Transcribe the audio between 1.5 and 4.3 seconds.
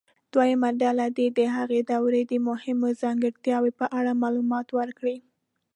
هغې دورې د مهمو ځانګړتیاوو په اړه